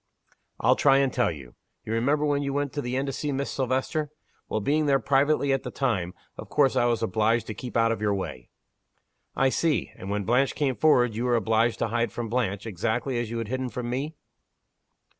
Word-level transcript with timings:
"I'll 0.59 0.75
try 0.75 0.97
and 0.97 1.13
tell 1.13 1.29
you. 1.31 1.53
You 1.85 1.93
remember 1.93 2.25
when 2.25 2.41
you 2.41 2.53
went 2.53 2.73
to 2.73 2.81
the 2.81 2.95
inn 2.95 3.05
to 3.05 3.13
see 3.13 3.31
Miss 3.31 3.51
Silvester? 3.51 4.09
Well, 4.49 4.59
being 4.59 4.87
there 4.87 4.97
privately 4.97 5.53
at 5.53 5.61
the 5.61 5.69
time, 5.69 6.15
of 6.39 6.49
course 6.49 6.75
I 6.75 6.85
was 6.85 7.03
obliged 7.03 7.45
to 7.45 7.53
keep 7.53 7.77
out 7.77 7.91
of 7.91 8.01
your 8.01 8.15
way." 8.15 8.49
"I 9.35 9.49
see! 9.49 9.91
And, 9.95 10.09
when 10.09 10.23
Blanche 10.23 10.55
came 10.55 10.73
afterward, 10.73 11.13
you 11.13 11.25
were 11.25 11.35
obliged 11.35 11.77
to 11.77 11.89
hide 11.89 12.11
from 12.11 12.29
Blanche, 12.29 12.65
exactly 12.65 13.19
as 13.19 13.29
you 13.29 13.37
had 13.37 13.49
hidden 13.49 13.69
from 13.69 13.91
me?" 13.91 14.15